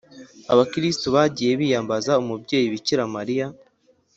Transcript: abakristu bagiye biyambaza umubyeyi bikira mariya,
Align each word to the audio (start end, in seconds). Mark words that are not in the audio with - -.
abakristu 0.53 1.05
bagiye 1.15 1.51
biyambaza 1.61 2.11
umubyeyi 2.21 2.67
bikira 2.73 3.03
mariya, 3.15 3.47